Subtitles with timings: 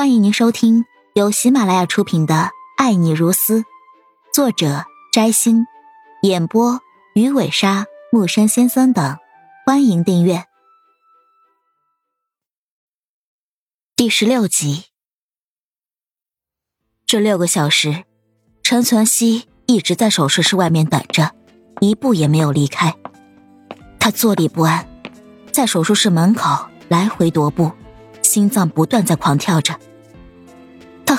[0.00, 2.34] 欢迎您收听由喜马拉雅出品的
[2.78, 3.60] 《爱你如斯》，
[4.32, 5.66] 作者摘星，
[6.22, 6.80] 演播
[7.14, 9.18] 鱼尾鲨、木山先生等。
[9.66, 10.46] 欢迎订阅
[13.94, 14.84] 第十六集。
[17.04, 18.04] 这六个小时，
[18.62, 21.34] 陈存希一直在手术室外面等着，
[21.80, 22.96] 一步也没有离开。
[23.98, 24.88] 他坐立不安，
[25.52, 27.70] 在手术室门口来回踱步，
[28.22, 29.78] 心脏不断在狂跳着。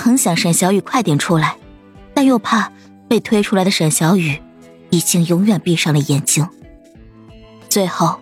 [0.02, 1.56] 很想沈小雨快点出来，
[2.16, 2.72] 但又怕
[3.08, 4.42] 被推出来的沈小雨
[4.90, 6.50] 已经永远闭上了眼睛。
[7.70, 8.20] 最后，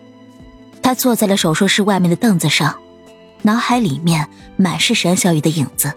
[0.82, 2.78] 他坐在了手术室外面的凳子上，
[3.44, 5.94] 脑海里面满是沈小雨的影子。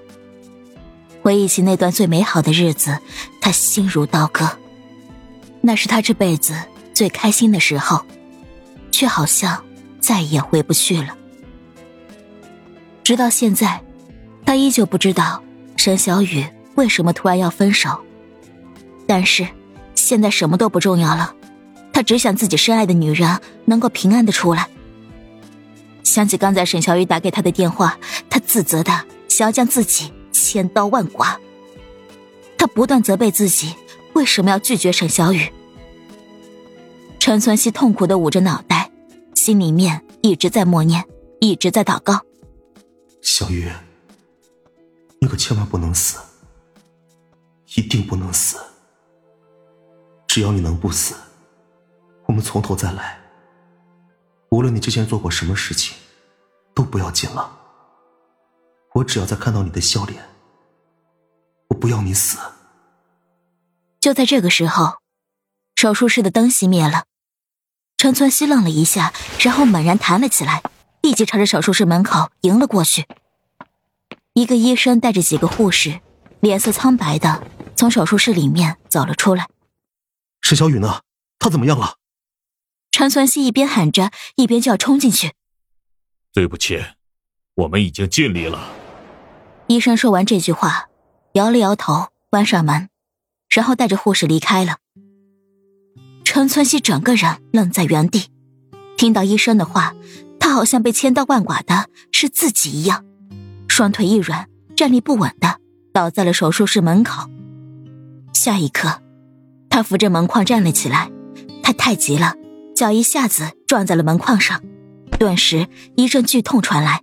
[1.21, 2.97] 回忆起那段最美好的日子，
[3.41, 4.49] 他心如刀割。
[5.61, 6.55] 那是他这辈子
[6.95, 8.05] 最开心的时候，
[8.93, 9.65] 却好像
[9.99, 11.17] 再也回不去了。
[13.03, 13.83] 直到现在，
[14.47, 15.43] 他依旧不知道。
[15.77, 18.01] 沈小雨为什么突然要分手？
[19.06, 19.47] 但是
[19.95, 21.34] 现在什么都不重要了，
[21.92, 24.69] 他只想自己深爱的女人能够平安的出来。
[26.05, 27.98] 想起刚才沈小雨打给他的电话，
[28.31, 28.93] 他自责的
[29.28, 31.41] 想要将自己千刀万剐。
[32.56, 33.75] 他不断责备自己
[34.12, 35.53] 为什么要拒绝沈小雨。
[37.19, 38.91] 陈存希痛苦的捂着脑袋，
[39.34, 41.05] 心里面一直在默念，
[41.41, 42.20] 一直在祷告：
[43.20, 43.69] 小雨。
[45.23, 46.19] 你可千万不能死，
[47.77, 48.59] 一定不能死。
[50.27, 51.15] 只要你能不死，
[52.27, 53.20] 我们从头再来。
[54.50, 55.97] 无论你之前做过什么事情，
[56.75, 57.56] 都不要紧了。
[58.95, 60.28] 我只要再看到你的笑脸，
[61.69, 62.39] 我不要你死。
[64.00, 64.95] 就在这个时候，
[65.77, 67.05] 手术室的灯熄灭了。
[67.97, 70.65] 陈存希愣了一下，然后猛然弹了起来，
[71.00, 73.06] 立即朝着手术室门口迎了过去。
[74.34, 76.00] 一个医生带着几个护士，
[76.41, 79.47] 脸色苍白的从手术室里面走了出来。
[80.41, 81.03] 沈小雨呢？
[81.38, 81.97] 她怎么样了？
[82.91, 85.32] 陈存希一边喊着，一边就要冲进去。
[86.32, 86.82] 对不起，
[87.54, 88.71] 我们已经尽力了。
[89.66, 90.88] 医生说完这句话，
[91.34, 92.88] 摇了摇头，关上门，
[93.50, 94.78] 然后带着护士离开了。
[96.25, 98.31] 陈存希整个人愣在原地，
[98.97, 99.94] 听到医生的话，
[100.41, 103.04] 他好像被千刀万剐的是自己一样。
[103.72, 105.59] 双腿一软，站立不稳的
[105.94, 107.31] 倒在了手术室门口。
[108.34, 109.00] 下一刻，
[109.71, 111.10] 他扶着门框站了起来。
[111.62, 112.34] 他太急了，
[112.77, 114.62] 脚一下子撞在了门框上，
[115.19, 117.00] 顿时一阵剧痛传来。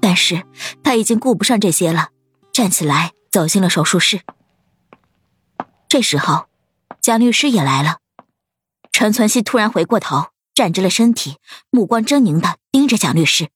[0.00, 0.42] 但是
[0.82, 2.08] 他已经顾不上这些了，
[2.52, 4.22] 站起来走进了手术室。
[5.88, 6.46] 这时候，
[7.00, 7.98] 蒋律师也来了。
[8.90, 11.36] 陈存希突然回过头，站直了身体，
[11.70, 13.50] 目光狰狞的盯着蒋律师。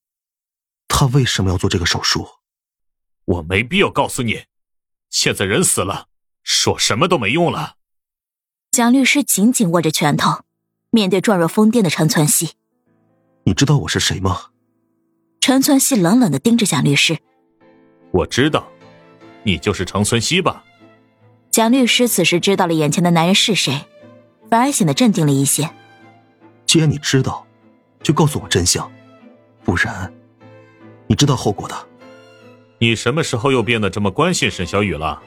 [0.88, 2.26] 他为什么要做这个手术？
[3.24, 4.44] 我没必要告诉你。
[5.10, 6.08] 现在人死了，
[6.42, 7.76] 说什么都没用了。
[8.70, 10.42] 蒋律师紧紧握着拳头，
[10.90, 12.54] 面对状若疯癫的陈存希
[13.46, 14.50] ：“你知道我是谁吗？”
[15.40, 17.18] 陈存希冷冷的盯着蒋律师
[18.10, 18.66] ：“我知道，
[19.44, 20.64] 你就是程存希吧？”
[21.50, 23.86] 蒋律师此时知道了眼前的男人是谁，
[24.50, 25.70] 反而显得镇定了一些。
[26.66, 27.46] 既然你知道，
[28.02, 28.90] 就告诉我真相，
[29.64, 30.12] 不然。
[31.14, 31.76] 你知道后果的。
[32.80, 35.22] 你什么时候又变得这么关心沈小雨了？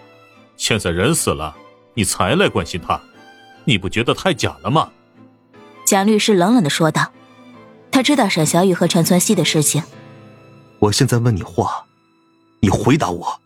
[0.58, 1.56] 现在人死了，
[1.94, 3.00] 你才来关心他，
[3.64, 4.90] 你不觉得太假了吗？
[5.86, 7.14] 蒋律师冷冷的说道。
[7.90, 9.82] 他知道沈小雨和陈存希的事情。
[10.80, 11.86] 我现在问你话，
[12.60, 13.40] 你回答我。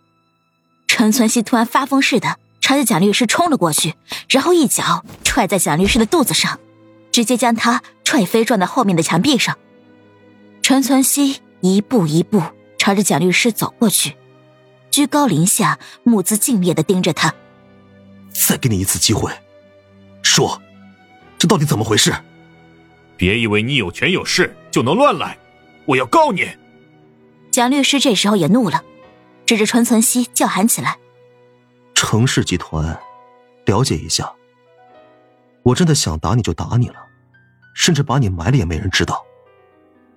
[0.87, 3.93] 陈存希突然发疯似的朝着蒋律师冲了过去，
[4.27, 6.59] 然后一脚踹在蒋律师的肚子上，
[7.11, 9.55] 直接将他踹飞，撞在后面的墙壁上。
[10.63, 11.39] 陈存希。
[11.61, 12.41] 一步一步
[12.77, 14.15] 朝着蒋律师走过去，
[14.89, 17.33] 居高临下，目眦敬业的盯着他。
[18.31, 19.31] 再给你一次机会，
[20.23, 20.61] 说，
[21.37, 22.13] 这到底怎么回事？
[23.15, 25.37] 别以为你有权有势就能乱来，
[25.85, 26.49] 我要告你！
[27.51, 28.83] 蒋律师这时候也怒了，
[29.45, 30.97] 指着陈存希叫喊起来
[31.93, 32.99] ：“程氏集团，
[33.65, 34.33] 了解一下。
[35.61, 36.95] 我真的想打你就打你了，
[37.75, 39.23] 甚至把你埋了也没人知道。”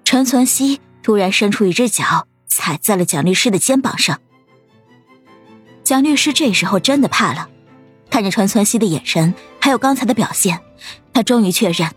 [0.05, 0.81] 陈存希。
[1.05, 4.21] 突然伸出一只脚，踩在了蒋律师的肩膀上。
[5.85, 7.51] 蒋律师这时候真的怕了，
[8.09, 10.59] 看着陈存希的眼神，还有刚才的表现，
[11.13, 11.91] 他终于确认，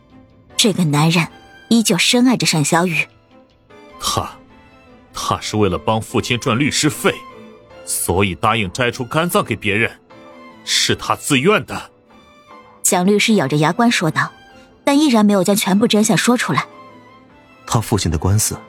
[0.57, 1.25] 这个男人
[1.69, 3.07] 依旧深爱着沈小雨。
[3.98, 4.30] 他，
[5.13, 7.15] 他是为了帮父亲赚律师费，
[7.86, 9.89] 所以答应摘除肝脏给别人，
[10.65, 11.92] 是他自愿的。
[12.83, 14.33] 蒋律师咬着牙关说道，
[14.83, 16.65] 但依然没有将全部真相说出来。
[17.65, 18.60] 他父亲的官司。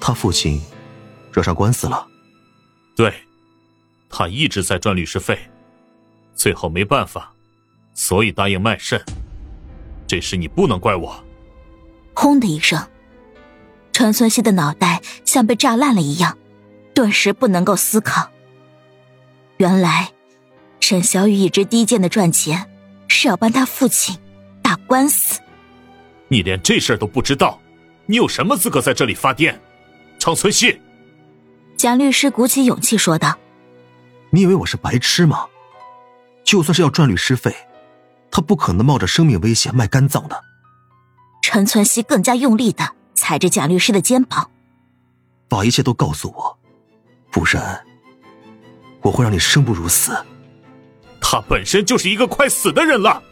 [0.00, 0.60] 他父亲
[1.32, 2.06] 惹上官司了。
[2.96, 3.12] 对，
[4.08, 5.38] 他一直在赚律师费，
[6.34, 7.32] 最后没办法，
[7.94, 9.00] 所以答应卖肾。
[10.06, 11.22] 这事你不能怪我。
[12.14, 12.82] 轰的一声，
[13.92, 16.36] 陈存希的脑袋像被炸烂了一样，
[16.94, 18.30] 顿时不能够思考。
[19.58, 20.10] 原来，
[20.80, 22.68] 沈小雨一直低贱的赚钱，
[23.06, 24.18] 是要帮他父亲
[24.62, 25.40] 打官司。
[26.28, 27.60] 你连这事儿都不知道，
[28.06, 29.56] 你有什么资格在这里发癫？
[30.28, 30.78] 程存希，
[31.74, 33.38] 贾律师鼓起勇气说道
[34.28, 35.46] ：“你以为我是白痴吗？
[36.44, 37.56] 就算是要赚律师费，
[38.30, 40.38] 他不可能冒着生命危险卖肝脏的。”
[41.40, 44.50] 陈存希更加用力的踩着贾律师的肩膀，
[45.48, 46.58] 把一切都告诉我，
[47.30, 47.82] 不然
[49.00, 50.14] 我会让你生不如死。
[51.22, 53.22] 他本身就是一个快死的人了，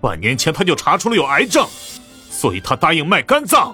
[0.00, 1.64] 半年前他就查出了有癌症，
[2.28, 3.72] 所以他答应卖肝脏。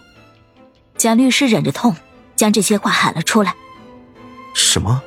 [0.99, 1.97] 贾律师忍着痛，
[2.41, 3.55] 将这些话喊了出来。
[4.55, 5.03] 什么？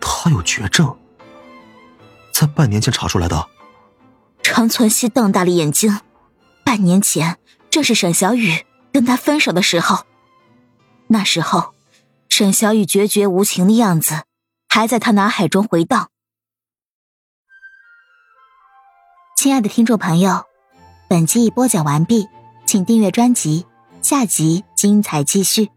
[0.00, 0.96] 他有绝症？
[2.32, 3.46] 在半年前查出来的？
[4.42, 6.00] 陈存希瞪大了眼睛。
[6.64, 7.36] 半年前。
[7.70, 10.06] 正是沈小雨跟他分手的时候，
[11.08, 11.74] 那时候，
[12.28, 14.22] 沈小雨决绝无情的样子
[14.68, 16.08] 还在他脑海中回荡。
[19.36, 20.44] 亲爱的听众朋友，
[21.08, 22.28] 本集已播讲完毕，
[22.64, 23.66] 请订阅专辑，
[24.00, 25.72] 下集精彩继续。